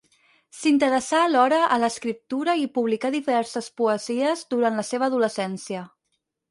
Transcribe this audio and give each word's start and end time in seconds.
S'interessà 0.59 1.19
alhora 1.25 1.59
a 1.75 1.77
l'escriptura 1.83 2.57
i 2.63 2.67
publicà 2.79 3.13
diverses 3.19 3.71
poesies 3.83 4.45
durant 4.57 4.83
la 4.83 4.89
seva 4.95 5.11
adolescència. 5.13 5.91